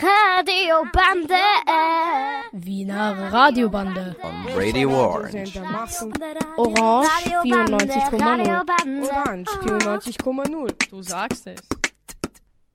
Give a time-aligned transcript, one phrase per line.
[0.00, 1.40] Radiobande.
[2.52, 4.16] Wiener Radiobande.
[4.22, 5.60] On Radio Orange.
[6.56, 7.08] Orange
[7.42, 9.08] 94,0.
[9.10, 10.90] Orange 94,0.
[10.90, 11.60] Du sagst es.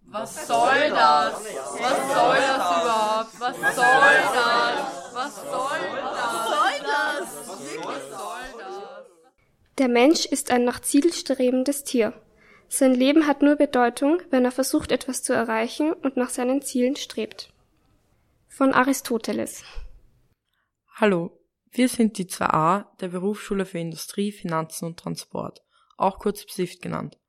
[0.05, 1.33] Was soll das?
[1.33, 3.39] Was soll das überhaupt?
[3.39, 5.13] Was soll das?
[5.13, 5.79] Was soll
[6.83, 7.27] das?
[7.47, 8.73] Was soll das?
[9.79, 12.13] Der Mensch ist ein nach Ziel strebendes Tier.
[12.75, 16.95] Sein Leben hat nur Bedeutung, wenn er versucht, etwas zu erreichen und nach seinen Zielen
[16.95, 17.53] strebt.
[18.47, 19.63] Von Aristoteles.
[20.95, 21.39] Hallo,
[21.69, 25.61] wir sind die 2a der Berufsschule für Industrie, Finanzen und Transport,
[25.97, 27.19] auch kurz BSIFT genannt.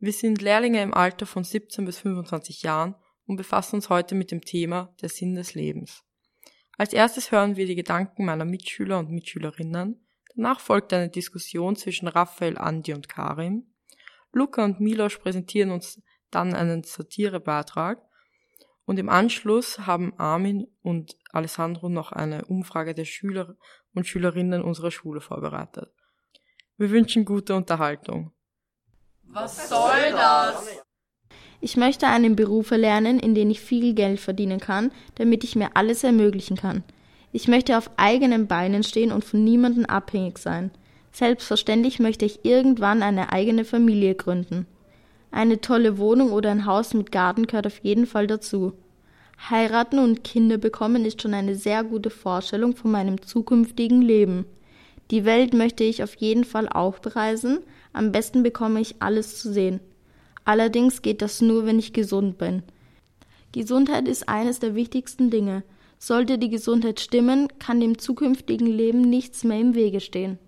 [0.00, 2.96] Wir sind Lehrlinge im Alter von 17 bis 25 Jahren
[3.26, 6.02] und befassen uns heute mit dem Thema der Sinn des Lebens.
[6.76, 10.04] Als erstes hören wir die Gedanken meiner Mitschüler und Mitschülerinnen,
[10.34, 13.69] danach folgt eine Diskussion zwischen Raphael, Andi und Karim,
[14.32, 18.00] Luca und Milos präsentieren uns dann einen Satirebeitrag
[18.84, 23.56] und im Anschluss haben Armin und Alessandro noch eine Umfrage der Schüler
[23.94, 25.92] und Schülerinnen unserer Schule vorbereitet.
[26.76, 28.32] Wir wünschen gute Unterhaltung.
[29.22, 30.80] Was soll das?
[31.60, 35.76] Ich möchte einen Beruf erlernen, in dem ich viel Geld verdienen kann, damit ich mir
[35.76, 36.82] alles ermöglichen kann.
[37.32, 40.70] Ich möchte auf eigenen Beinen stehen und von niemandem abhängig sein.
[41.12, 44.66] Selbstverständlich möchte ich irgendwann eine eigene Familie gründen.
[45.30, 48.72] Eine tolle Wohnung oder ein Haus mit Garten gehört auf jeden Fall dazu.
[49.48, 54.44] Heiraten und Kinder bekommen ist schon eine sehr gute Vorstellung von meinem zukünftigen Leben.
[55.10, 57.60] Die Welt möchte ich auf jeden Fall auch bereisen,
[57.92, 59.80] am besten bekomme ich alles zu sehen.
[60.44, 62.62] Allerdings geht das nur, wenn ich gesund bin.
[63.52, 65.64] Gesundheit ist eines der wichtigsten Dinge.
[65.98, 70.38] Sollte die Gesundheit stimmen, kann dem zukünftigen Leben nichts mehr im Wege stehen.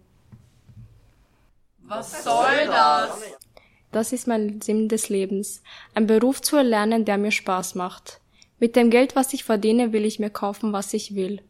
[1.94, 3.22] Was soll das?
[3.90, 5.62] Das ist mein Sinn des Lebens.
[5.94, 8.18] Ein Beruf zu erlernen, der mir Spaß macht.
[8.58, 11.42] Mit dem Geld, was ich verdiene, will ich mir kaufen, was ich will.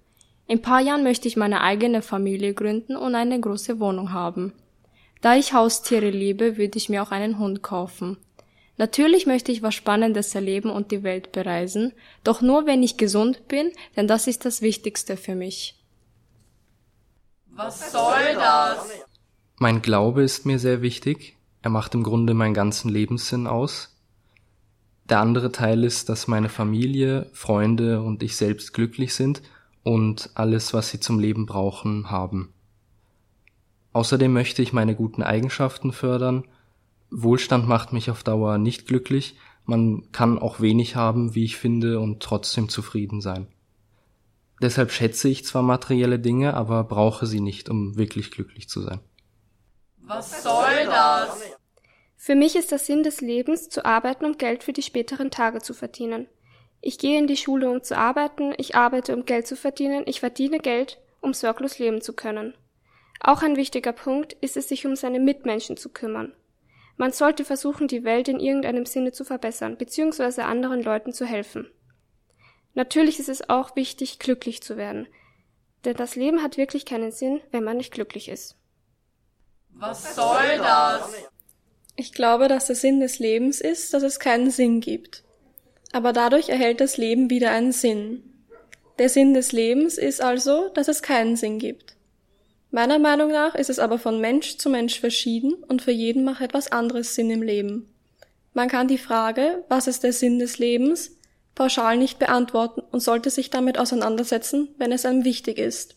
[0.48, 4.52] In paar Jahren möchte ich meine eigene Familie gründen und eine große Wohnung haben.
[5.20, 8.16] Da ich Haustiere liebe, würde ich mir auch einen Hund kaufen.
[8.78, 11.92] Natürlich möchte ich was Spannendes erleben und die Welt bereisen,
[12.24, 15.76] doch nur wenn ich gesund bin, denn das ist das Wichtigste für mich.
[17.46, 18.88] Was soll das?
[19.62, 21.36] Mein Glaube ist mir sehr wichtig.
[21.62, 23.96] Er macht im Grunde meinen ganzen Lebenssinn aus.
[25.08, 29.40] Der andere Teil ist, dass meine Familie, Freunde und ich selbst glücklich sind
[29.84, 32.52] und alles, was sie zum Leben brauchen, haben.
[33.92, 36.42] Außerdem möchte ich meine guten Eigenschaften fördern.
[37.12, 39.36] Wohlstand macht mich auf Dauer nicht glücklich.
[39.64, 43.46] Man kann auch wenig haben, wie ich finde, und trotzdem zufrieden sein.
[44.60, 48.98] Deshalb schätze ich zwar materielle Dinge, aber brauche sie nicht, um wirklich glücklich zu sein.
[50.14, 51.40] Was soll das?
[52.16, 55.62] Für mich ist der Sinn des Lebens, zu arbeiten, um Geld für die späteren Tage
[55.62, 56.28] zu verdienen.
[56.82, 60.20] Ich gehe in die Schule, um zu arbeiten, ich arbeite, um Geld zu verdienen, ich
[60.20, 62.54] verdiene Geld, um sorglos leben zu können.
[63.20, 66.34] Auch ein wichtiger Punkt ist es, sich um seine Mitmenschen zu kümmern.
[66.98, 71.70] Man sollte versuchen, die Welt in irgendeinem Sinne zu verbessern, beziehungsweise anderen Leuten zu helfen.
[72.74, 75.08] Natürlich ist es auch wichtig, glücklich zu werden,
[75.86, 78.58] denn das Leben hat wirklich keinen Sinn, wenn man nicht glücklich ist.
[79.74, 81.02] Was soll das?
[81.96, 85.24] Ich glaube, dass der Sinn des Lebens ist, dass es keinen Sinn gibt.
[85.92, 88.22] Aber dadurch erhält das Leben wieder einen Sinn.
[88.98, 91.96] Der Sinn des Lebens ist also, dass es keinen Sinn gibt.
[92.70, 96.40] Meiner Meinung nach ist es aber von Mensch zu Mensch verschieden und für jeden macht
[96.40, 97.92] etwas anderes Sinn im Leben.
[98.54, 101.16] Man kann die Frage, was ist der Sinn des Lebens,
[101.54, 105.96] pauschal nicht beantworten und sollte sich damit auseinandersetzen, wenn es einem wichtig ist.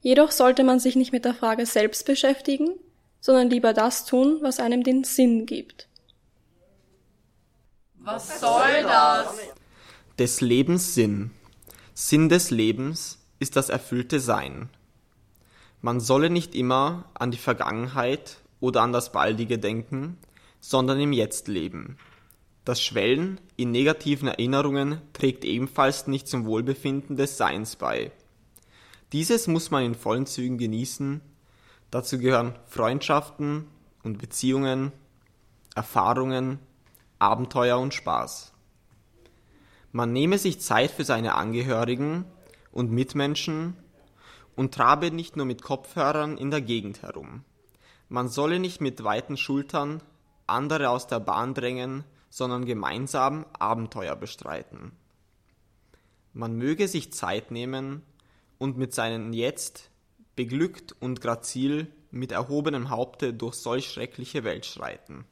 [0.00, 2.70] Jedoch sollte man sich nicht mit der Frage selbst beschäftigen,
[3.20, 5.88] sondern lieber das tun, was einem den Sinn gibt.
[7.98, 9.38] Was soll das?
[10.18, 11.30] Des Lebens Sinn.
[11.94, 14.70] Sinn des Lebens ist das erfüllte Sein.
[15.80, 20.18] Man solle nicht immer an die Vergangenheit oder an das Baldige denken,
[20.60, 21.98] sondern im Jetzt leben.
[22.64, 28.10] Das Schwellen in negativen Erinnerungen trägt ebenfalls nicht zum Wohlbefinden des Seins bei.
[29.12, 31.22] Dieses muss man in vollen Zügen genießen.
[31.90, 33.66] Dazu gehören Freundschaften
[34.02, 34.92] und Beziehungen,
[35.74, 36.58] Erfahrungen,
[37.18, 38.52] Abenteuer und Spaß.
[39.92, 42.26] Man nehme sich Zeit für seine Angehörigen
[42.72, 43.74] und Mitmenschen
[44.54, 47.44] und trabe nicht nur mit Kopfhörern in der Gegend herum.
[48.08, 50.02] Man solle nicht mit weiten Schultern
[50.46, 54.92] andere aus der Bahn drängen, sondern gemeinsam Abenteuer bestreiten.
[56.32, 58.02] Man möge sich Zeit nehmen
[58.58, 59.90] und mit seinen Jetzt
[60.38, 65.24] beglückt und grazil mit erhobenem Haupte durch solch schreckliche Welt schreiten.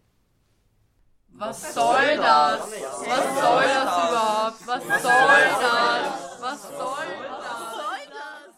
[1.29, 2.61] Was soll das?
[2.61, 4.67] Was soll das überhaupt?
[4.67, 5.13] Was soll
[5.63, 6.43] das?
[6.43, 8.57] Was soll das?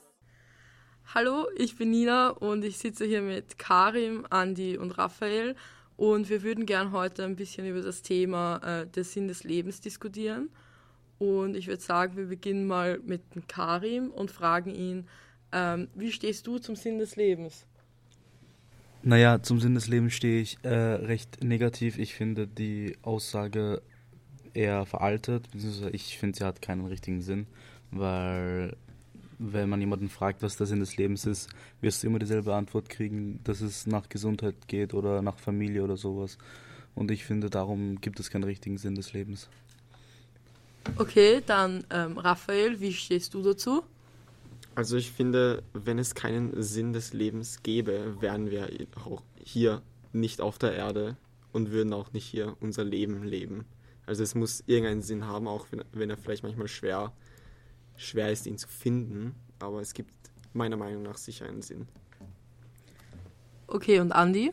[1.14, 5.54] Hallo, ich bin Nina und ich sitze hier mit Karim, Andi und Raphael
[5.98, 9.82] und wir würden gern heute ein bisschen über das Thema äh, der Sinn des Lebens
[9.82, 10.48] diskutieren.
[11.18, 15.06] Und ich würde sagen, wir beginnen mal mit Karim und fragen ihn,
[15.52, 17.64] ähm, wie stehst du zum Sinn des Lebens?
[19.02, 21.98] Naja, zum Sinn des Lebens stehe ich äh, recht negativ.
[21.98, 23.80] Ich finde die Aussage
[24.54, 27.46] eher veraltet, beziehungsweise ich finde, sie hat keinen richtigen Sinn,
[27.90, 28.76] weil
[29.38, 31.48] wenn man jemanden fragt, was der Sinn des Lebens ist,
[31.80, 35.96] wirst du immer dieselbe Antwort kriegen, dass es nach Gesundheit geht oder nach Familie oder
[35.96, 36.38] sowas.
[36.96, 39.48] Und ich finde, darum gibt es keinen richtigen Sinn des Lebens.
[40.96, 43.84] Okay, dann ähm, Raphael, wie stehst du dazu?
[44.78, 48.68] Also ich finde, wenn es keinen Sinn des Lebens gäbe, wären wir
[49.04, 49.82] auch hier
[50.12, 51.16] nicht auf der Erde
[51.50, 53.64] und würden auch nicht hier unser Leben leben.
[54.06, 57.12] Also es muss irgendeinen Sinn haben, auch wenn, wenn er vielleicht manchmal schwer,
[57.96, 59.34] schwer ist, ihn zu finden.
[59.58, 60.12] Aber es gibt
[60.52, 61.88] meiner Meinung nach sicher einen Sinn.
[63.66, 64.52] Okay, und Andi?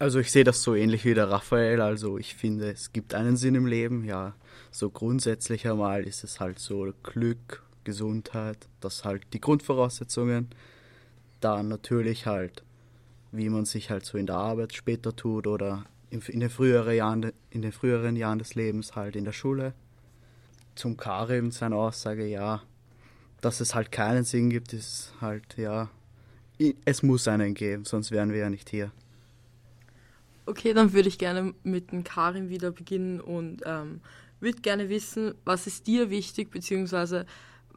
[0.00, 1.80] Also ich sehe das so ähnlich wie der Raphael.
[1.82, 4.02] Also ich finde, es gibt einen Sinn im Leben.
[4.02, 4.34] Ja,
[4.72, 10.48] so grundsätzlich einmal ist es halt so Glück, Gesundheit, das halt die Grundvoraussetzungen.
[11.40, 12.62] Dann natürlich halt,
[13.32, 17.32] wie man sich halt so in der Arbeit später tut oder in den früheren Jahren,
[17.50, 19.72] in den früheren Jahren des Lebens halt in der Schule.
[20.74, 22.62] Zum Karim seine Aussage, ja,
[23.40, 25.88] dass es halt keinen Sinn gibt, ist halt, ja,
[26.84, 28.90] es muss einen geben, sonst wären wir ja nicht hier.
[30.46, 34.00] Okay, dann würde ich gerne mit dem Karim wieder beginnen und ähm,
[34.40, 37.26] würde gerne wissen, was ist dir wichtig, beziehungsweise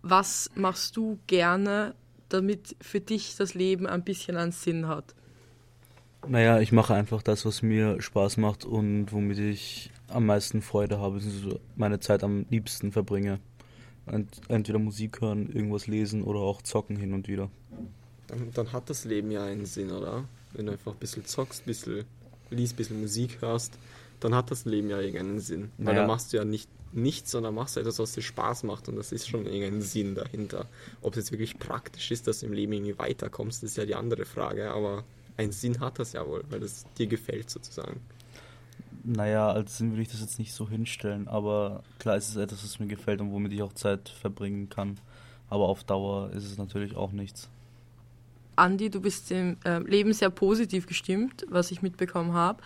[0.02, 1.96] was machst du gerne,
[2.30, 5.16] damit für dich das Leben ein bisschen einen Sinn hat?
[6.28, 11.00] Naja, ich mache einfach das, was mir Spaß macht und womit ich am meisten Freude
[11.00, 13.40] habe, also meine Zeit am liebsten verbringe.
[14.48, 17.50] Entweder Musik hören, irgendwas lesen oder auch zocken hin und wieder.
[18.28, 20.26] Dann, dann hat das Leben ja einen Sinn, oder?
[20.54, 22.06] Wenn du einfach ein bisschen zockst, ein bisschen
[22.50, 23.78] liest, ein bisschen Musik hörst,
[24.20, 25.72] dann hat das Leben ja irgendeinen Sinn.
[25.78, 26.02] Weil naja.
[26.02, 28.96] da machst du ja nicht nichts, sondern machst du etwas, was dir Spaß macht und
[28.96, 30.66] das ist schon irgendein Sinn dahinter.
[31.02, 33.96] Ob es jetzt wirklich praktisch ist, dass du im Leben irgendwie weiterkommst, ist ja die
[33.96, 35.04] andere Frage, aber
[35.38, 38.02] einen Sinn hat das ja wohl, weil es dir gefällt sozusagen.
[39.04, 42.64] Naja, als Sinn würde ich das jetzt nicht so hinstellen, aber klar ist es etwas,
[42.64, 45.00] was mir gefällt und womit ich auch Zeit verbringen kann.
[45.50, 47.50] Aber auf Dauer ist es natürlich auch nichts.
[48.56, 52.62] Andi, du bist im äh, Leben sehr positiv gestimmt, was ich mitbekommen habe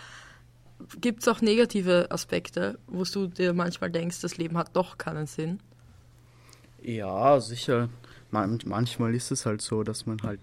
[1.00, 5.28] gibt es auch negative Aspekte, wo du dir manchmal denkst, das Leben hat doch keinen
[5.28, 5.60] Sinn?
[6.82, 7.90] Ja, sicher.
[8.32, 10.40] Man, manchmal ist es halt so, dass man halt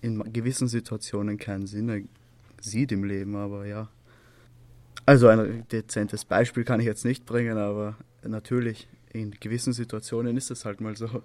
[0.00, 2.08] in gewissen Situationen keinen Sinn
[2.60, 3.88] sieht im Leben, aber ja.
[5.06, 10.50] Also ein dezentes Beispiel kann ich jetzt nicht bringen, aber natürlich, in gewissen Situationen ist
[10.50, 11.22] es halt mal so.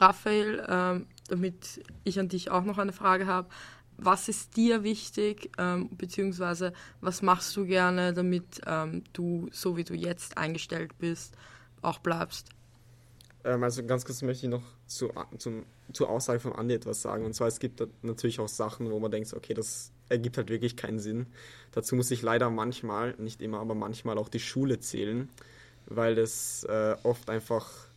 [0.00, 3.48] Raphael, ähm, damit ich an dich auch noch eine Frage habe,
[4.02, 9.84] was ist dir wichtig, ähm, beziehungsweise was machst du gerne, damit ähm, du, so wie
[9.84, 11.34] du jetzt eingestellt bist,
[11.82, 12.48] auch bleibst?
[13.44, 17.24] Ähm, also ganz kurz möchte ich noch zu, zum, zur Aussage von Andi etwas sagen.
[17.24, 20.76] Und zwar, es gibt natürlich auch Sachen, wo man denkt, okay, das ergibt halt wirklich
[20.76, 21.26] keinen Sinn.
[21.72, 25.28] Dazu muss ich leider manchmal, nicht immer, aber manchmal auch die Schule zählen,
[25.86, 27.89] weil das äh, oft einfach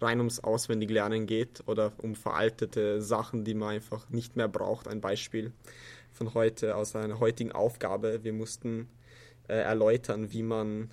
[0.00, 4.88] rein ums Auswendiglernen geht oder um veraltete Sachen, die man einfach nicht mehr braucht.
[4.88, 5.52] Ein Beispiel
[6.12, 8.22] von heute aus einer heutigen Aufgabe.
[8.22, 8.88] Wir mussten
[9.48, 10.90] äh, erläutern, wie man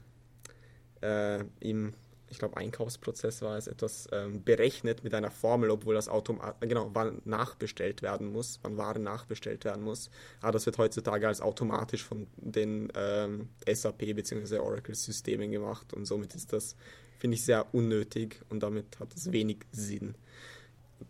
[1.01, 1.93] äh, im,
[2.29, 6.89] ich glaube, Einkaufsprozess war es, etwas ähm, berechnet mit einer Formel, obwohl das Automat genau,
[6.93, 10.09] wann nachbestellt werden muss, wann Waren nachbestellt werden muss.
[10.41, 14.59] Aber das wird heutzutage als automatisch von den ähm, SAP bzw.
[14.59, 16.75] Oracle-Systemen gemacht und somit ist das
[17.21, 20.15] finde ich sehr unnötig und damit hat es wenig Sinn.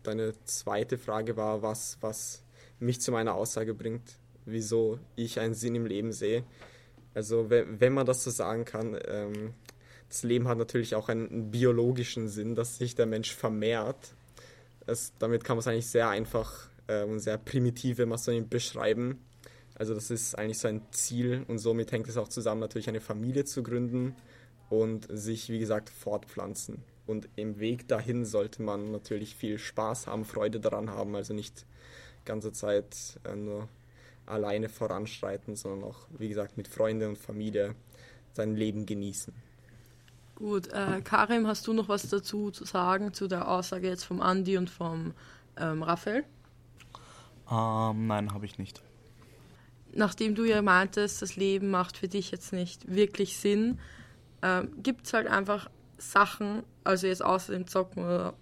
[0.02, 2.42] Deine zweite Frage war, was, was
[2.78, 6.44] mich zu meiner Aussage bringt, wieso ich einen Sinn im Leben sehe.
[7.14, 9.54] Also wenn man das so sagen kann, ähm,
[10.10, 14.14] das Leben hat natürlich auch einen biologischen Sinn, dass sich der Mensch vermehrt.
[14.86, 18.24] Es, damit kann man es eigentlich sehr einfach äh, und sehr primitiv, wenn man es
[18.24, 19.24] so beschreiben.
[19.76, 23.00] Also das ist eigentlich so ein Ziel und somit hängt es auch zusammen, natürlich eine
[23.00, 24.14] Familie zu gründen
[24.72, 26.82] und sich, wie gesagt, fortpflanzen.
[27.06, 31.66] Und im Weg dahin sollte man natürlich viel Spaß haben, Freude daran haben, also nicht
[32.24, 33.68] ganze Zeit äh, nur
[34.24, 37.74] alleine voranschreiten, sondern auch, wie gesagt, mit Freunden und Familie
[38.32, 39.34] sein Leben genießen.
[40.36, 44.22] Gut, äh, Karim, hast du noch was dazu zu sagen zu der Aussage jetzt vom
[44.22, 45.12] Andi und vom
[45.58, 46.24] ähm, Raphael?
[47.50, 48.80] Ähm, nein, habe ich nicht.
[49.92, 53.78] Nachdem du ja meintest, das Leben macht für dich jetzt nicht wirklich Sinn,
[54.42, 58.34] ähm, gibt es halt einfach Sachen, also jetzt außer dem Zocken oder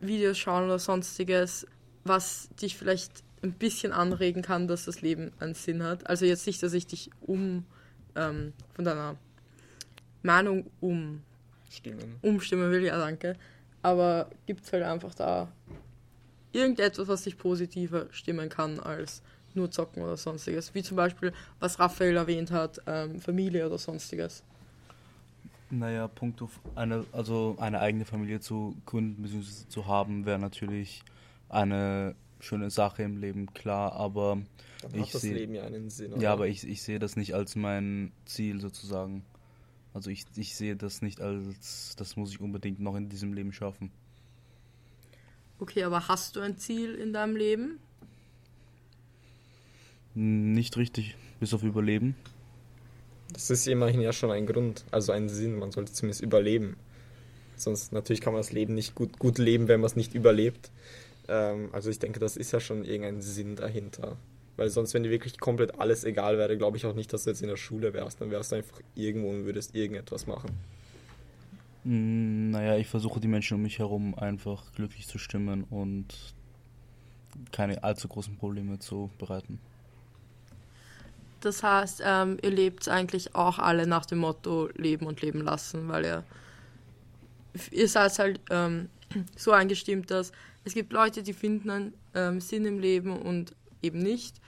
[0.00, 1.66] Videos schauen oder sonstiges,
[2.04, 6.08] was dich vielleicht ein bisschen anregen kann, dass das Leben einen Sinn hat.
[6.08, 7.64] Also jetzt nicht, dass ich dich um
[8.16, 9.16] ähm, von deiner
[10.22, 11.22] Meinung um
[11.70, 12.16] Stimmen.
[12.22, 13.36] umstimmen will, ja danke.
[13.82, 15.52] Aber gibt es halt einfach da
[16.52, 19.22] irgendetwas, was dich positiver stimmen kann als
[19.54, 20.74] nur zocken oder sonstiges.
[20.74, 24.42] Wie zum Beispiel, was Raphael erwähnt hat, ähm, Familie oder sonstiges.
[25.70, 29.68] Naja, Punkt auf eine, also eine eigene Familie zu gründen bzw.
[29.68, 31.02] zu haben, wäre natürlich
[31.48, 34.38] eine schöne Sache im Leben, klar, aber
[34.82, 36.22] Dann ich hat das seh- Leben ja einen Sinn, oder?
[36.22, 39.24] Ja, aber ich, ich sehe das nicht als mein Ziel sozusagen.
[39.92, 43.52] Also ich, ich sehe das nicht als, das muss ich unbedingt noch in diesem Leben
[43.52, 43.90] schaffen.
[45.58, 47.80] Okay, aber hast du ein Ziel in deinem Leben?
[50.14, 52.14] Nicht richtig, bis auf Überleben.
[53.36, 55.58] Das ist immerhin ja schon ein Grund, also ein Sinn.
[55.58, 56.76] Man sollte zumindest überleben.
[57.54, 60.70] Sonst natürlich kann man das Leben nicht gut, gut leben, wenn man es nicht überlebt.
[61.28, 64.16] Ähm, also ich denke, das ist ja schon irgendein Sinn dahinter.
[64.56, 67.30] Weil sonst, wenn dir wirklich komplett alles egal wäre, glaube ich auch nicht, dass du
[67.30, 68.22] jetzt in der Schule wärst.
[68.22, 70.50] Dann wärst du einfach irgendwo und würdest irgendetwas machen.
[71.84, 76.06] Mm, Naja, ich versuche die Menschen um mich herum einfach glücklich zu stimmen und
[77.52, 79.60] keine allzu großen Probleme zu bereiten.
[81.46, 85.86] Das heißt, ähm, ihr lebt eigentlich auch alle nach dem Motto Leben und Leben lassen,
[85.86, 86.24] weil ihr,
[87.70, 88.88] ihr seid halt ähm,
[89.36, 90.32] so eingestimmt, dass
[90.64, 94.40] es gibt Leute, die finden einen ähm, Sinn im Leben und eben nicht.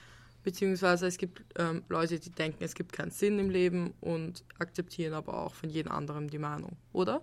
[0.42, 5.14] Beziehungsweise es gibt ähm, Leute, die denken, es gibt keinen Sinn im Leben und akzeptieren
[5.14, 7.22] aber auch von jedem anderen die Meinung, oder?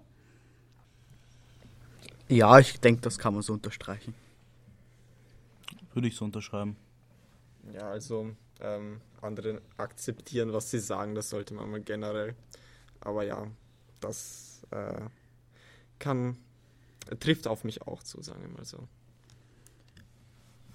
[2.30, 4.16] Ja, ich denke, das kann man so unterstreichen.
[5.94, 6.78] Würde ich so unterschreiben.
[7.74, 12.36] Ja, also ähm, andere akzeptieren, was sie sagen, das sollte man mal generell.
[13.02, 13.48] Aber ja,
[14.00, 15.02] das äh,
[16.00, 16.38] kann,
[17.20, 18.88] trifft auf mich auch zu, sagen wir mal so.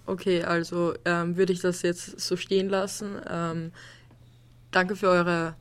[0.07, 3.21] Okay, also ähm, würde ich das jetzt so stehen lassen.
[3.29, 3.73] Ähm,
[4.71, 5.55] danke für eure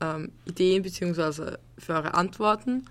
[0.00, 1.56] ähm, Ideen bzw.
[1.78, 2.84] für eure Antworten.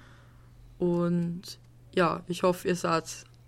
[0.79, 1.59] Und
[1.95, 3.05] ja, ich hoffe, ihr seid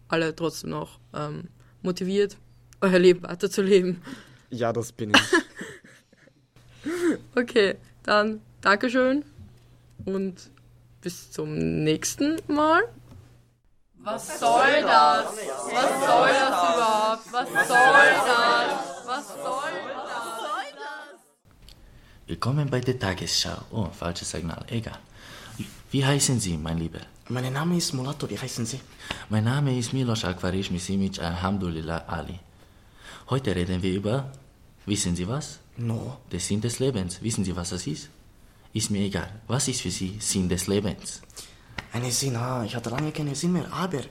[0.08, 1.50] alle trotzdem noch ähm,
[1.82, 2.38] motiviert,
[2.82, 4.02] euer Leben weiterzuleben.
[4.50, 5.49] Ja, das bin ich.
[7.36, 9.24] Okay, dann Dankeschön
[10.06, 10.36] und
[11.02, 12.84] bis zum nächsten Mal.
[14.00, 15.26] Was soll das?
[15.78, 17.34] Was soll das überhaupt?
[17.34, 19.08] Was soll das?
[19.08, 20.20] Was soll das?
[22.28, 23.58] Willkommen bei der Tagesschau.
[23.72, 24.64] Oh, falsches Signal.
[24.70, 25.00] Egal.
[25.92, 27.02] Wie heißen Sie, mein Lieber?
[27.30, 28.80] Mein Name ist Mulatto, wie heißen Sie?
[29.30, 32.40] Mein Name ist Milos Akvarish Misimic Alhamdulillah Ali.
[33.30, 34.32] Heute reden wir über,
[34.86, 35.60] wissen Sie was?
[35.80, 36.18] No.
[36.32, 37.22] Der Sinn des Lebens.
[37.22, 38.10] Wissen Sie, was das ist?
[38.74, 39.42] Ist mir egal.
[39.48, 41.22] Was ist für Sie Sinn des Lebens?
[41.94, 44.02] Eine Sinn, ah, ich hatte lange keine Sinn mehr, aber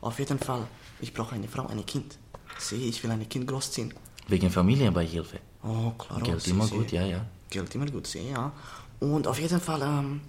[0.00, 0.66] auf jeden Fall,
[1.00, 2.18] ich brauche eine Frau, ein Kind.
[2.58, 3.94] Sieh, ich will ein Kind großziehen.
[4.28, 5.38] Wegen Familienbeihilfe.
[5.62, 6.20] Oh, klar.
[6.20, 6.74] Geld sie, immer sie.
[6.74, 7.24] gut, ja, ja.
[7.48, 8.52] Geld immer gut, sieh, ja.
[9.00, 10.20] Und auf jeden Fall, ähm,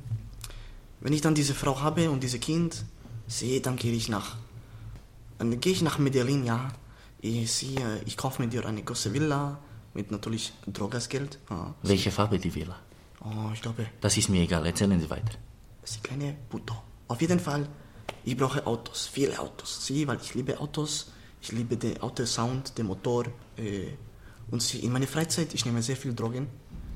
[1.02, 2.86] wenn ich dann diese Frau habe und dieses Kind,
[3.28, 4.38] sieh, dann gehe ich nach,
[5.40, 6.72] dann gehe ich nach Medellin, ja.
[7.20, 9.58] Ich sehe, ich kaufe mir dir eine große Villa
[9.96, 11.40] mit natürlich Drogasgeld.
[11.50, 11.74] Ah.
[11.82, 12.76] Welche Farbe die Villa?
[13.22, 14.66] Oh, ich glaube, Das ist mir egal.
[14.66, 15.34] Erzählen Sie weiter.
[15.34, 16.76] Eine kleine Puto.
[17.08, 17.68] Auf jeden Fall,
[18.24, 19.86] ich brauche Autos, viele Autos.
[19.86, 21.12] Sie, weil ich liebe Autos,
[21.42, 23.26] ich liebe den Autosound, den Motor.
[23.58, 23.88] Äh,
[24.52, 26.48] und sie, in meiner Freizeit, ich nehme sehr viel Drogen.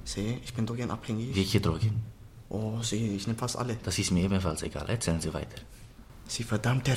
[0.04, 1.36] Sie, ich bin drogenabhängig.
[1.36, 2.04] Welche Drogen?
[2.50, 3.78] Oh, sie, ich nehme fast alle.
[3.84, 4.88] Das ist mir ebenfalls egal.
[4.90, 5.62] Erzählen Sie weiter.
[6.28, 6.96] Sie verdammter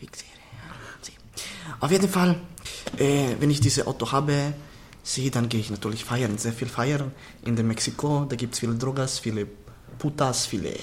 [0.00, 0.24] Wichser.
[1.02, 1.12] Sie.
[1.80, 2.40] Auf jeden Fall,
[2.96, 4.54] äh, wenn ich dieses Auto habe,
[5.08, 7.12] sie, dann gehe ich natürlich feiern, sehr viel feiern.
[7.44, 9.46] In der Mexiko, da gibt es viele Drogas, viele
[9.98, 10.74] Putas, viele,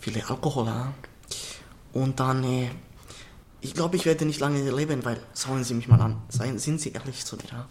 [0.00, 0.66] viele Alkohol.
[0.66, 0.94] Ja.
[1.92, 2.70] Und dann, äh,
[3.60, 6.80] ich glaube, ich werde nicht lange leben, weil, schauen Sie mich mal an, seien, sind
[6.80, 7.50] Sie ehrlich zu mir.
[7.52, 7.68] Ja?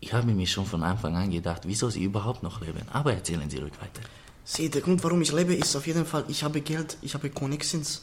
[0.00, 2.86] Ich habe mir schon von Anfang an gedacht, wieso Sie überhaupt noch leben.
[2.92, 4.02] Aber erzählen Sie ruhig weiter.
[4.44, 7.30] Sie, der Grund, warum ich lebe, ist auf jeden Fall, ich habe Geld, ich habe
[7.30, 8.02] Connections,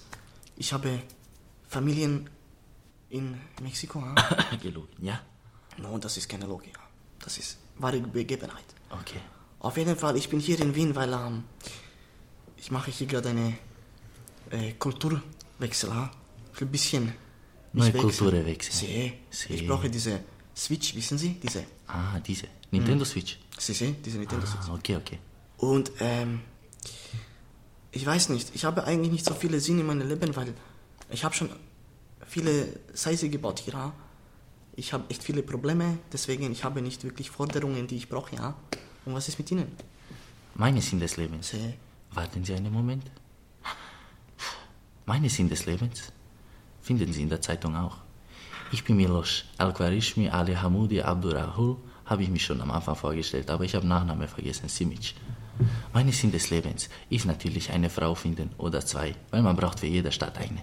[0.58, 1.02] ich habe
[1.68, 2.30] Familien
[3.10, 4.00] in Mexiko.
[4.00, 4.16] Ja?
[4.62, 5.20] Gelogen, ja?
[5.78, 6.78] No, das ist keine Logik.
[7.20, 8.66] Das ist wahre Begebenheit.
[8.90, 9.20] Okay.
[9.60, 11.44] Auf jeden Fall, ich bin hier in Wien, weil ähm,
[12.58, 13.58] ich mache hier gerade eine
[14.52, 15.90] äh, Kulturwechsel.
[16.54, 17.14] Ich will ein bisschen
[17.74, 18.46] Neue mich Kultur wechseln.
[18.46, 18.76] wechseln.
[18.78, 19.54] Sie, Sie.
[19.54, 20.22] ich brauche diese
[20.56, 21.34] Switch, wissen Sie?
[21.42, 21.64] Diese.
[21.88, 22.48] Ah, diese.
[22.72, 23.10] Nintendo Mhm.
[23.10, 23.40] Switch.
[23.58, 24.68] Sie, Sie, diese Nintendo Switch.
[24.70, 25.20] Ah, okay, okay.
[25.58, 26.42] Und ähm,
[27.92, 30.54] ich weiß nicht, ich habe eigentlich nicht so viele Sinn in meinem Leben, weil
[31.10, 31.50] ich habe schon
[32.26, 33.74] viele Seise gebaut hier.
[33.74, 33.94] Ja?
[34.78, 38.36] Ich habe echt viele Probleme, deswegen ich habe nicht wirklich Forderungen, die ich brauche.
[38.36, 38.56] Ja?
[39.06, 39.72] Und was ist mit Ihnen?
[40.56, 41.50] Meine Sinn des Lebens.
[41.50, 41.74] Sie.
[42.12, 43.04] Warten Sie einen Moment.
[45.06, 46.12] Meine Sinn des Lebens
[46.82, 47.98] finden Sie in der Zeitung auch.
[48.72, 53.64] Ich bin Milos Al-Quarishmi Ali Hamoudi Abdurrahul, habe ich mich schon am Anfang vorgestellt, aber
[53.64, 55.14] ich habe Nachname vergessen, Simic.
[55.94, 59.88] Meine Sinn des Lebens ist natürlich eine Frau finden oder zwei, weil man braucht für
[59.88, 60.62] jede Stadt eine.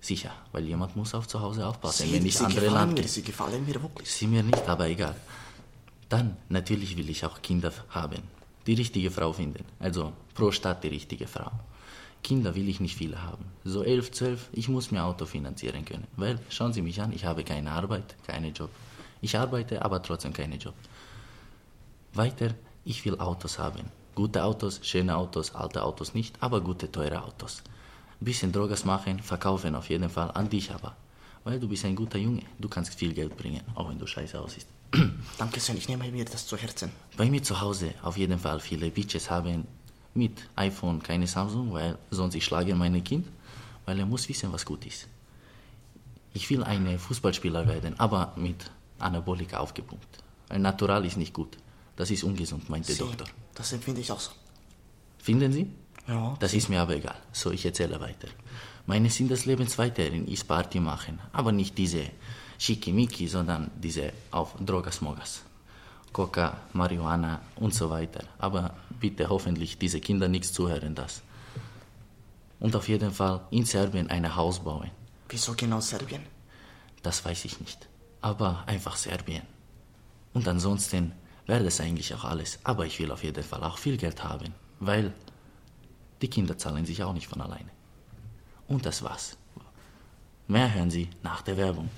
[0.00, 3.06] Sicher, weil jemand muss auf zu Hause aufpassen, Sie, wenn ich Sie andere Land mir,
[3.06, 4.10] Sie gefallen mir wirklich.
[4.10, 5.14] Sie mir nicht, aber egal.
[6.08, 8.22] Dann, natürlich will ich auch Kinder haben.
[8.66, 9.64] Die richtige Frau finden.
[9.78, 11.50] Also pro Stadt die richtige Frau.
[12.22, 13.44] Kinder will ich nicht viele haben.
[13.64, 16.06] So elf, zwölf, ich muss mir Auto finanzieren können.
[16.16, 18.70] Weil, schauen Sie mich an, ich habe keine Arbeit, keinen Job.
[19.20, 20.74] Ich arbeite, aber trotzdem keinen Job.
[22.14, 22.54] Weiter,
[22.84, 23.90] ich will Autos haben.
[24.14, 27.62] Gute Autos, schöne Autos, alte Autos nicht, aber gute, teure Autos.
[28.20, 30.94] Ein bisschen Drogas machen, verkaufen auf jeden Fall, an dich aber.
[31.42, 34.38] Weil du bist ein guter Junge, du kannst viel Geld bringen, auch wenn du scheiße
[34.38, 34.66] aussiehst.
[35.38, 36.90] Danke schön, ich nehme mir das zu Herzen.
[37.16, 39.66] Bei mir zu Hause auf jeden Fall viele Bitches haben
[40.14, 43.26] mit iPhone keine Samsung, weil sonst ich schlage mein Kind,
[43.86, 45.06] weil er muss wissen, was gut ist.
[46.34, 50.18] Ich will ein Fußballspieler werden, aber mit Anabolika aufgepumpt.
[50.48, 51.56] Weil Natural ist nicht gut.
[51.96, 53.28] Das ist ungesund, meinte Sie, Doktor.
[53.54, 54.30] Das empfinde ich auch so.
[55.18, 55.70] Finden Sie?
[56.10, 56.36] Ja.
[56.40, 57.16] Das ist mir aber egal.
[57.32, 58.26] So, ich erzähle weiter.
[58.86, 61.20] Meine Sinn des Lebens weiterhin ist Party machen.
[61.32, 62.02] Aber nicht diese
[62.58, 65.42] Schickimicki, sondern diese auf Drogas-Mogas.
[66.12, 68.24] Coca, Marihuana und so weiter.
[68.38, 71.22] Aber bitte hoffentlich diese Kinder nichts zuhören das.
[72.58, 74.90] Und auf jeden Fall in Serbien ein Haus bauen.
[75.28, 76.22] Wieso genau Serbien?
[77.04, 77.88] Das weiß ich nicht.
[78.20, 79.44] Aber einfach Serbien.
[80.34, 81.12] Und ansonsten
[81.46, 82.58] wäre das eigentlich auch alles.
[82.64, 84.52] Aber ich will auf jeden Fall auch viel Geld haben.
[84.80, 85.14] Weil
[86.22, 87.70] die Kinder zahlen sich auch nicht von alleine.
[88.68, 89.36] Und das war's.
[90.46, 91.88] Mehr hören Sie nach der Werbung.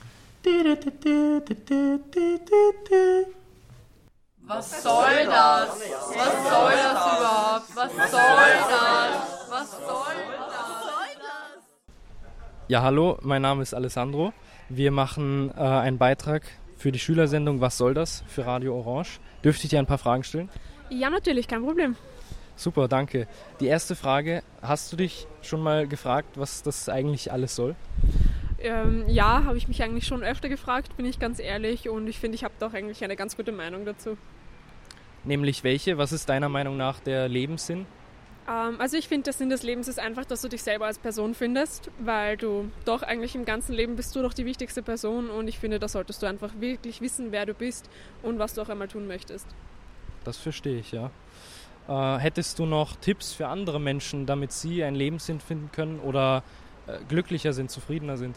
[4.45, 5.69] Was soll das?
[5.69, 7.76] Was soll das überhaupt?
[7.76, 9.50] Was soll das?
[9.50, 10.73] Was soll das?
[12.69, 14.33] Ja, hallo, mein Name ist Alessandro.
[14.68, 16.42] Wir machen äh, einen Beitrag
[16.77, 19.20] für die Schülersendung Was soll das für Radio Orange.
[19.44, 20.49] Dürfte ich dir ein paar Fragen stellen?
[20.88, 21.97] Ja, natürlich, kein Problem.
[22.57, 23.27] Super, danke.
[23.61, 27.75] Die erste Frage, hast du dich schon mal gefragt, was das eigentlich alles soll?
[28.61, 31.88] Ähm, ja, habe ich mich eigentlich schon öfter gefragt, bin ich ganz ehrlich.
[31.88, 34.17] Und ich finde, ich habe da auch eigentlich eine ganz gute Meinung dazu.
[35.25, 35.99] Nämlich welche?
[35.99, 37.87] Was ist deiner Meinung nach der Lebenssinn?
[38.49, 40.99] Ähm, also ich finde, der Sinn des Lebens ist einfach, dass du dich selber als
[40.99, 45.31] Person findest, weil du doch eigentlich im ganzen Leben bist du doch die wichtigste Person
[45.31, 47.88] und ich finde, da solltest du einfach wirklich wissen, wer du bist
[48.23, 49.47] und was du auch einmal tun möchtest.
[50.25, 51.11] Das verstehe ich, ja.
[51.88, 56.42] Äh, hättest du noch Tipps für andere Menschen, damit sie einen Lebenssinn finden können oder
[56.87, 58.37] äh, glücklicher sind, zufriedener sind?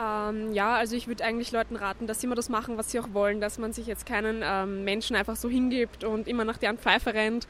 [0.00, 2.98] Ähm, ja, also ich würde eigentlich Leuten raten, dass sie immer das machen, was sie
[3.00, 6.56] auch wollen, dass man sich jetzt keinen ähm, Menschen einfach so hingibt und immer nach
[6.56, 7.46] deren Pfeife rennt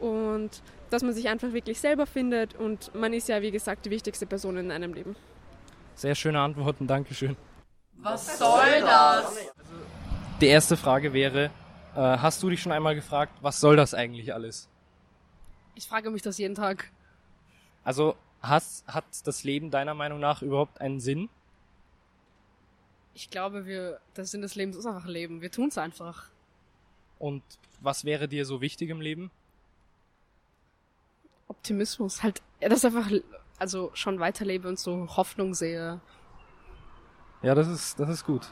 [0.00, 0.50] und
[0.90, 4.26] dass man sich einfach wirklich selber findet und man ist ja, wie gesagt, die wichtigste
[4.26, 5.16] Person in einem Leben.
[5.94, 7.36] Sehr schöne Antworten, Dankeschön.
[7.98, 9.36] Was soll das?
[10.40, 11.50] Die erste Frage wäre,
[11.94, 14.68] äh, hast du dich schon einmal gefragt, was soll das eigentlich alles?
[15.74, 16.90] Ich frage mich das jeden Tag.
[17.84, 21.28] Also has, hat das Leben deiner Meinung nach überhaupt einen Sinn?
[23.14, 25.42] Ich glaube, wir, der Sinn des Lebens ist einfach Leben.
[25.42, 26.28] Wir tun es einfach.
[27.18, 27.42] Und
[27.80, 29.30] was wäre dir so wichtig im Leben?
[31.48, 32.22] Optimismus.
[32.22, 33.10] Halt, ja, dass einfach
[33.58, 36.00] also schon weiterlebe und so Hoffnung sehe.
[37.42, 38.48] Ja, das ist, das ist gut.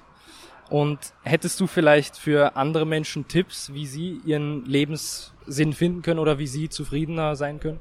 [0.70, 6.38] Und hättest du vielleicht für andere Menschen Tipps, wie sie ihren Lebenssinn finden können oder
[6.38, 7.80] wie sie zufriedener sein können?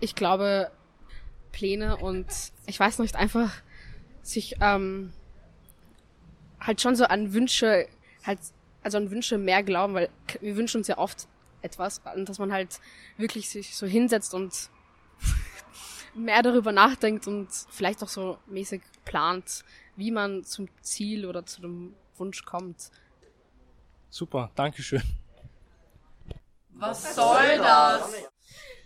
[0.00, 0.72] Ich glaube,
[1.52, 2.26] Pläne und
[2.66, 3.52] ich weiß nicht, einfach
[4.22, 5.12] sich ähm,
[6.60, 7.86] halt schon so an Wünsche,
[8.24, 8.40] halt,
[8.82, 10.08] also an Wünsche mehr glauben, weil
[10.40, 11.28] wir wünschen uns ja oft
[11.62, 12.80] etwas, dass man halt
[13.16, 14.68] wirklich sich so hinsetzt und
[16.14, 19.64] mehr darüber nachdenkt und vielleicht auch so mäßig plant,
[19.98, 22.90] wie man zum Ziel oder zu dem Wunsch kommt.
[24.10, 25.02] Super, Dankeschön.
[26.70, 28.14] Was soll das?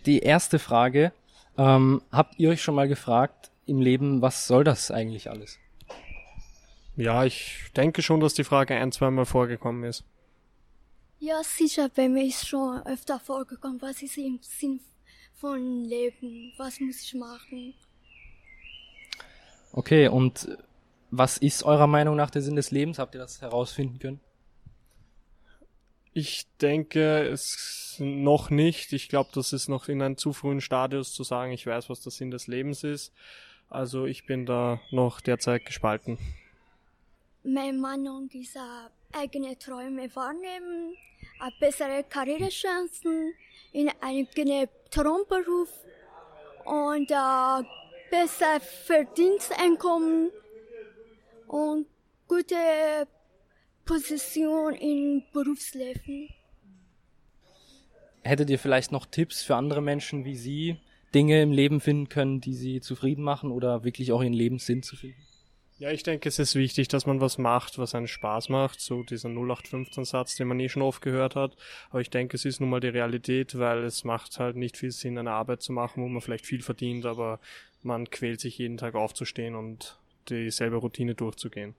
[0.07, 1.13] Die erste Frage,
[1.55, 5.59] ähm, habt ihr euch schon mal gefragt im Leben, was soll das eigentlich alles?
[6.95, 10.03] Ja, ich denke schon, dass die Frage ein, zweimal vorgekommen ist.
[11.19, 14.81] Ja, sicher, bei mir ist schon öfter vorgekommen, was ist im Sinn
[15.35, 17.75] von Leben, was muss ich machen.
[19.71, 20.57] Okay, und
[21.15, 22.97] was ist eurer Meinung nach der Sinn des Lebens?
[22.97, 24.19] Habt ihr das herausfinden können?
[26.11, 28.93] Ich denke es noch nicht.
[28.93, 32.01] Ich glaube, das ist noch in einem zu frühen Stadius zu sagen, ich weiß, was
[32.01, 33.13] der Sinn des Lebens ist.
[33.69, 36.17] Also ich bin da noch derzeit gespalten.
[37.43, 38.57] Meine Meinung ist,
[39.11, 40.95] eigene Träume wahrnehmen,
[41.59, 43.33] bessere Karrierechancen
[43.71, 44.27] in einem
[44.89, 45.69] Traumberuf
[46.65, 47.63] und äh,
[48.09, 50.31] besser Verdiensteinkommen
[51.53, 51.85] und
[52.27, 52.55] gute
[53.85, 56.29] Position im Berufsleben.
[58.23, 60.77] Hättet ihr vielleicht noch Tipps für andere Menschen, wie sie
[61.13, 64.95] Dinge im Leben finden können, die sie zufrieden machen oder wirklich auch ihren Lebenssinn zu
[64.95, 65.21] finden?
[65.77, 68.79] Ja, ich denke, es ist wichtig, dass man was macht, was einen Spaß macht.
[68.79, 71.55] So dieser 0815-Satz, den man eh schon oft gehört hat.
[71.91, 74.91] Aber ich denke, es ist nun mal die Realität, weil es macht halt nicht viel
[74.91, 77.39] Sinn, eine Arbeit zu machen, wo man vielleicht viel verdient, aber
[77.83, 81.75] man quält sich jeden Tag aufzustehen und dieselbe Routine durchzugehen.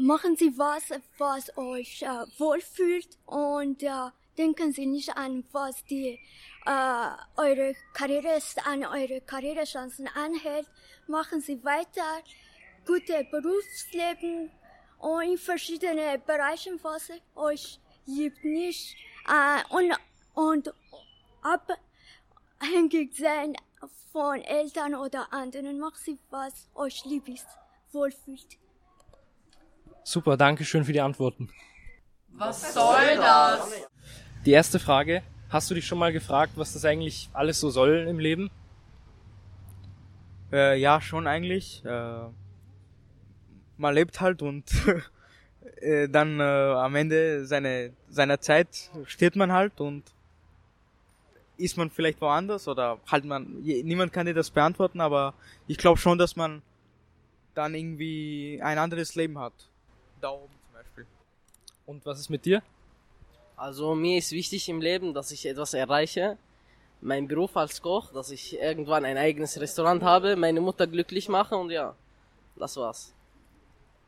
[0.00, 0.84] Machen Sie was,
[1.18, 2.06] was euch äh,
[2.38, 3.90] wohlfühlt und äh,
[4.38, 6.18] denken Sie nicht an, was die
[6.64, 10.66] äh, eure Karriere an eure Karrierechancen anhält.
[11.08, 12.22] Machen Sie weiter,
[12.86, 14.50] gute Berufsleben
[14.98, 18.96] und in verschiedene Bereichen, was euch liebt, nicht
[19.28, 19.92] äh, und
[20.34, 20.72] und
[21.42, 23.54] abhängig sein
[24.12, 25.78] von Eltern oder anderen.
[25.78, 27.46] Machen Sie was euch lieb ist,
[27.92, 28.58] wohlfühlt.
[30.04, 31.48] Super, danke schön für die Antworten.
[32.30, 33.72] Was soll das?
[34.44, 38.06] Die erste Frage, hast du dich schon mal gefragt, was das eigentlich alles so soll
[38.08, 38.50] im Leben?
[40.52, 41.84] Äh, ja, schon eigentlich.
[41.84, 42.28] Äh,
[43.76, 44.70] man lebt halt und
[45.76, 50.04] äh, dann äh, am Ende seine, seiner Zeit stirbt man halt und
[51.62, 55.34] ist man vielleicht woanders oder halt man, niemand kann dir das beantworten, aber
[55.66, 56.62] ich glaube schon, dass man
[57.54, 59.52] dann irgendwie ein anderes Leben hat.
[60.20, 61.06] Da oben zum Beispiel.
[61.86, 62.62] Und was ist mit dir?
[63.56, 66.36] Also mir ist wichtig im Leben, dass ich etwas erreiche.
[67.00, 71.56] Mein Beruf als Koch, dass ich irgendwann ein eigenes Restaurant habe, meine Mutter glücklich mache
[71.56, 71.94] und ja,
[72.56, 73.12] das war's.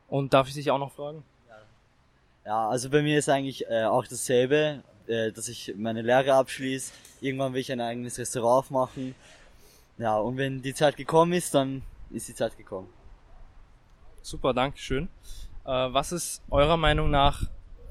[0.07, 1.23] Und darf ich dich auch noch fragen?
[2.45, 6.93] Ja, also bei mir ist eigentlich äh, auch dasselbe, äh, dass ich meine Lehre abschließe.
[7.21, 9.15] Irgendwann will ich ein eigenes Restaurant aufmachen.
[9.97, 12.89] Ja, und wenn die Zeit gekommen ist, dann ist die Zeit gekommen.
[14.21, 15.07] Super, danke schön.
[15.65, 17.43] Äh, was ist eurer Meinung nach,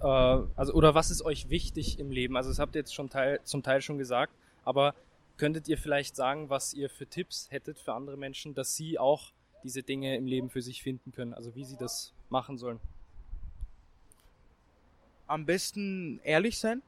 [0.02, 2.36] äh, also oder was ist euch wichtig im Leben?
[2.36, 4.32] Also das habt ihr jetzt schon teil, zum Teil schon gesagt,
[4.64, 4.94] aber
[5.36, 9.32] könntet ihr vielleicht sagen, was ihr für Tipps hättet für andere Menschen, dass sie auch
[9.64, 11.34] diese Dinge im Leben für sich finden können?
[11.34, 12.80] Also wie sie das machen sollen?
[15.26, 16.82] Am besten ehrlich sein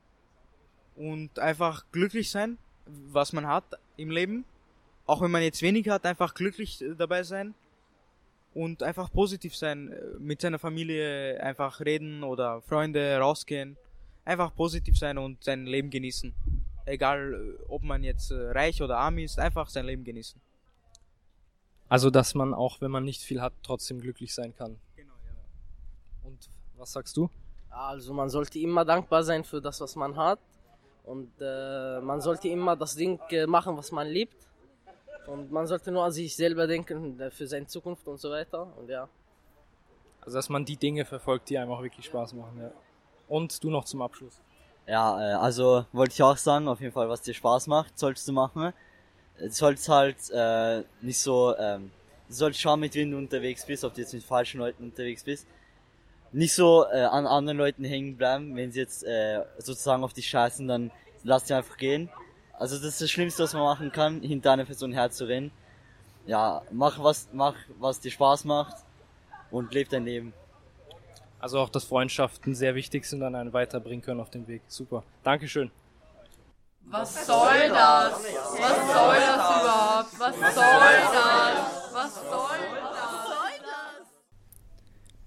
[0.96, 3.64] und einfach glücklich sein, was man hat
[3.96, 4.44] im Leben.
[5.06, 7.54] Auch wenn man jetzt wenig hat, einfach glücklich dabei sein
[8.54, 13.76] und einfach positiv sein, mit seiner Familie einfach reden oder Freunde rausgehen.
[14.24, 16.35] Einfach positiv sein und sein Leben genießen.
[16.85, 20.40] Egal, ob man jetzt reich oder arm ist, einfach sein Leben genießen.
[21.88, 24.76] Also, dass man auch, wenn man nicht viel hat, trotzdem glücklich sein kann.
[24.96, 26.28] Genau, ja.
[26.28, 27.30] Und was sagst du?
[27.70, 30.40] Also, man sollte immer dankbar sein für das, was man hat.
[31.07, 34.47] Und äh, man sollte immer das Ding machen, was man liebt.
[35.27, 38.66] Und man sollte nur an sich selber denken, für seine Zukunft und so weiter.
[38.77, 39.09] Und ja.
[40.21, 42.71] Also, dass man die Dinge verfolgt, die einem auch wirklich Spaß machen, ja.
[43.29, 44.40] Und du noch zum Abschluss.
[44.87, 48.27] Ja, äh, also wollte ich auch sagen, auf jeden Fall, was dir Spaß macht, solltest
[48.29, 48.73] du machen.
[49.38, 51.90] Du sollst halt äh, nicht so, ähm,
[52.29, 55.25] du sollst schauen, mit wem du unterwegs bist, ob du jetzt mit falschen Leuten unterwegs
[55.25, 55.47] bist.
[56.37, 60.29] Nicht so äh, an anderen Leuten hängen bleiben, wenn sie jetzt äh, sozusagen auf dich
[60.29, 60.90] scheißen, dann
[61.22, 62.11] lass die einfach gehen.
[62.53, 65.51] Also das ist das Schlimmste, was man machen kann, hinter einer Person herzurennen.
[66.27, 68.77] Ja, mach was, mach was dir Spaß macht
[69.51, 70.35] und leb dein Leben.
[71.40, 74.61] Also auch, dass Freundschaften sehr wichtig sind und einen weiterbringen können auf dem Weg.
[74.68, 75.05] Super.
[75.22, 75.70] Dankeschön.
[76.83, 78.12] Was soll das?
[78.12, 80.20] Was soll das überhaupt?
[80.20, 80.64] Was soll
[81.14, 81.86] das?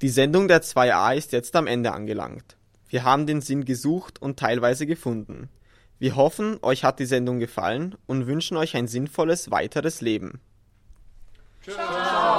[0.02, 2.56] Die Sendung der 2a ist jetzt am Ende angelangt.
[2.88, 5.50] Wir haben den Sinn gesucht und teilweise gefunden.
[5.98, 10.40] Wir hoffen, euch hat die Sendung gefallen und wünschen euch ein sinnvolles weiteres Leben.
[11.62, 12.30] Ciao.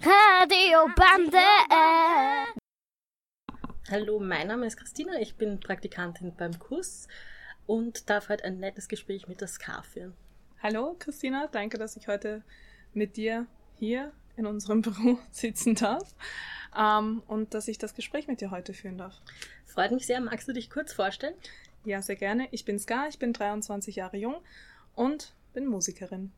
[0.00, 1.38] Radiobande.
[3.90, 7.06] Hallo, mein Name ist Christina, ich bin Praktikantin beim Kurs
[7.66, 10.14] und darf heute ein nettes Gespräch mit der SK führen.
[10.68, 12.42] Hallo Christina, danke, dass ich heute
[12.92, 13.46] mit dir
[13.78, 16.12] hier in unserem Büro sitzen darf
[16.76, 19.14] ähm, und dass ich das Gespräch mit dir heute führen darf.
[19.64, 20.20] Freut mich sehr.
[20.20, 21.36] Magst du dich kurz vorstellen?
[21.84, 22.48] Ja, sehr gerne.
[22.50, 24.34] Ich bin Ska, ich bin 23 Jahre jung
[24.96, 26.32] und bin Musikerin.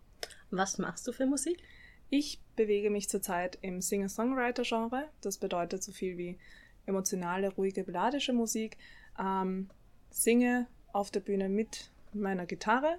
[0.51, 1.63] Was machst du für Musik?
[2.11, 5.09] Ich bewege mich zurzeit im Singer-Songwriter-Genre.
[5.23, 6.39] Das bedeutet so viel wie
[6.85, 8.77] emotionale, ruhige, melodische Musik.
[9.19, 9.71] Ähm,
[10.11, 12.99] singe auf der Bühne mit meiner Gitarre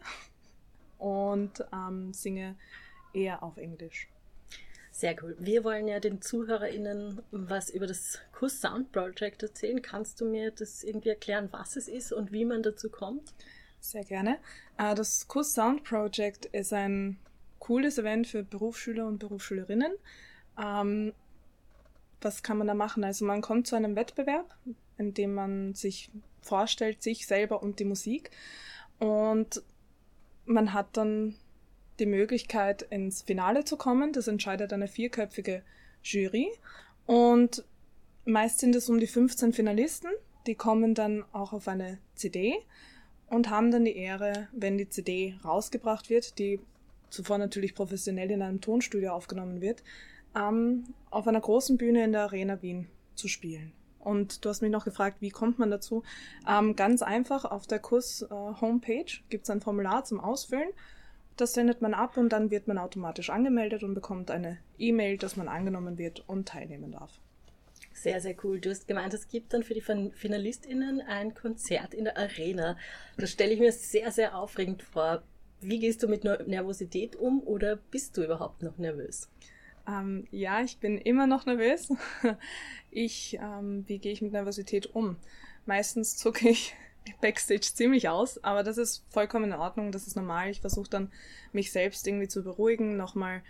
[0.99, 2.55] und ähm, singe
[3.13, 4.07] eher auf Englisch.
[4.91, 5.35] Sehr cool.
[5.39, 9.81] Wir wollen ja den ZuhörerInnen was über das Kuss Sound Project erzählen.
[9.81, 13.33] Kannst du mir das irgendwie erklären, was es ist und wie man dazu kommt?
[13.79, 14.39] Sehr gerne.
[14.77, 17.17] Äh, das Kuss Sound Project ist ein
[17.59, 19.93] cooles Event für Berufsschüler und Berufsschülerinnen.
[20.61, 21.13] Ähm,
[22.21, 23.03] was kann man da machen?
[23.03, 24.53] Also man kommt zu einem Wettbewerb,
[24.97, 28.31] in dem man sich vorstellt, sich selber und die Musik.
[28.97, 29.61] Und
[30.49, 31.35] man hat dann
[31.99, 34.13] die Möglichkeit, ins Finale zu kommen.
[34.13, 35.61] Das entscheidet eine vierköpfige
[36.03, 36.49] Jury.
[37.05, 37.63] Und
[38.25, 40.09] meist sind es um die 15 Finalisten.
[40.47, 42.55] Die kommen dann auch auf eine CD
[43.27, 46.59] und haben dann die Ehre, wenn die CD rausgebracht wird, die
[47.09, 49.83] zuvor natürlich professionell in einem Tonstudio aufgenommen wird,
[50.35, 53.71] ähm, auf einer großen Bühne in der Arena Wien zu spielen.
[53.99, 56.03] Und du hast mich noch gefragt, wie kommt man dazu?
[56.47, 60.69] Ähm, ganz einfach, auf der Kurs äh, gibt es ein Formular zum Ausfüllen.
[61.37, 65.37] Das sendet man ab und dann wird man automatisch angemeldet und bekommt eine E-Mail, dass
[65.37, 67.19] man angenommen wird und teilnehmen darf.
[67.93, 68.59] Sehr, sehr cool.
[68.59, 72.77] Du hast gemeint, es gibt dann für die FinalistInnen ein Konzert in der Arena.
[73.17, 75.23] Das stelle ich mir sehr, sehr aufregend vor.
[75.61, 79.29] Wie gehst du mit Nervosität um oder bist du überhaupt noch nervös?
[79.89, 81.89] Ähm, ja, ich bin immer noch nervös.
[82.91, 85.17] Ich, ähm, wie gehe ich mit Nervosität um?
[85.67, 86.73] Meistens zucke ich
[87.21, 90.49] Backstage ziemlich aus, aber das ist vollkommen in Ordnung, das ist normal.
[90.49, 91.11] Ich versuche dann,
[91.53, 93.43] mich selbst irgendwie zu beruhigen, nochmal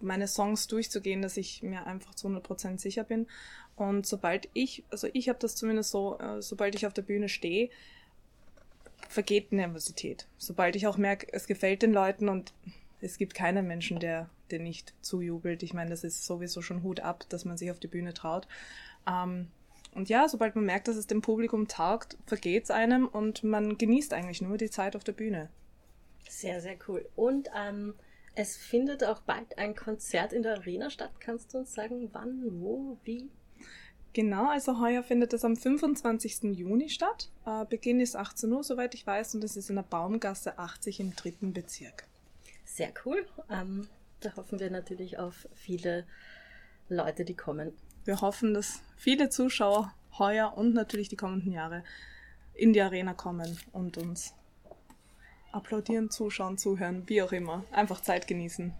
[0.00, 3.28] meine Songs durchzugehen, dass ich mir einfach zu 100% sicher bin.
[3.76, 7.28] Und sobald ich, also ich habe das zumindest so, äh, sobald ich auf der Bühne
[7.28, 7.70] stehe,
[9.08, 10.26] vergeht Nervosität.
[10.38, 12.52] Sobald ich auch merke, es gefällt den Leuten und
[13.00, 15.62] es gibt keinen Menschen, der, der nicht zujubelt.
[15.62, 18.46] Ich meine, das ist sowieso schon Hut ab, dass man sich auf die Bühne traut.
[19.06, 19.48] Ähm,
[19.94, 23.78] und ja, sobald man merkt, dass es dem Publikum taugt, vergeht es einem und man
[23.78, 25.50] genießt eigentlich nur die Zeit auf der Bühne.
[26.28, 27.08] Sehr, sehr cool.
[27.14, 27.94] Und ähm,
[28.34, 31.12] es findet auch bald ein Konzert in der Arena statt.
[31.20, 33.30] Kannst du uns sagen, wann, wo, wie?
[34.14, 36.56] Genau, also heuer findet es am 25.
[36.56, 37.30] Juni statt.
[37.46, 41.00] Äh, Beginn ist 18 Uhr, soweit ich weiß, und es ist in der Baumgasse 80
[41.00, 42.04] im dritten Bezirk.
[42.64, 43.26] Sehr cool.
[43.50, 43.88] Ähm,
[44.24, 46.06] da hoffen wir natürlich auf viele
[46.88, 47.72] Leute, die kommen.
[48.04, 51.82] Wir hoffen, dass viele Zuschauer heuer und natürlich die kommenden Jahre
[52.54, 54.34] in die Arena kommen und uns
[55.52, 57.64] applaudieren, zuschauen, zuhören, wie auch immer.
[57.72, 58.74] Einfach Zeit genießen.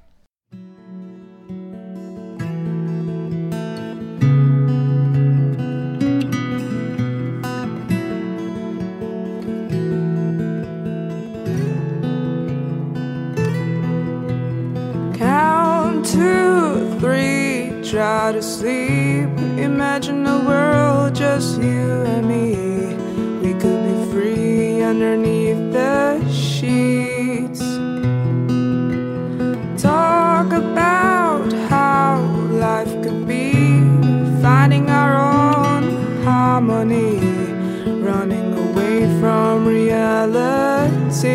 [17.94, 19.28] Try to sleep.
[19.56, 22.56] Imagine a world just you and me.
[23.40, 27.60] We could be free underneath the sheets.
[29.80, 32.18] Talk about how
[32.68, 33.52] life could be.
[34.42, 35.84] Finding our own
[36.24, 37.20] harmony.
[38.08, 41.28] Running away from reality.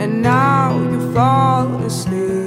[0.00, 2.39] And now you fall asleep.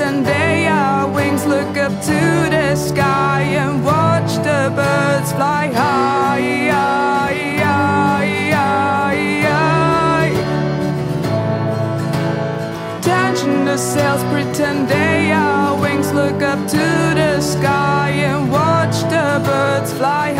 [0.00, 1.44] Pretend they are wings.
[1.44, 6.20] Look up to the sky and watch the birds fly high.
[13.02, 16.12] Tension, the sails pretend they are wings.
[16.12, 16.86] Look up to
[17.20, 20.39] the sky and watch the birds fly high.